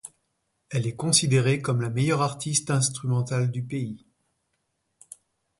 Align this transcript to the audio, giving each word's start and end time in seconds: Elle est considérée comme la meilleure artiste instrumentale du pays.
Elle 0.71 0.87
est 0.87 0.95
considérée 0.95 1.61
comme 1.61 1.79
la 1.79 1.91
meilleure 1.91 2.23
artiste 2.23 2.71
instrumentale 2.71 3.51
du 3.51 3.61
pays. 3.61 4.03